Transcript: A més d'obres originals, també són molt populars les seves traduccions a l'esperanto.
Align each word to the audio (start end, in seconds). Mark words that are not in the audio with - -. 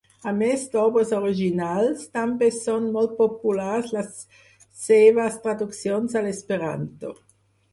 A 0.29 0.31
més 0.35 0.61
d'obres 0.75 1.11
originals, 1.17 2.05
també 2.17 2.49
són 2.55 2.87
molt 2.95 3.13
populars 3.19 3.93
les 3.99 4.17
seves 4.87 5.39
traduccions 5.45 6.17
a 6.19 6.25
l'esperanto. 6.31 7.17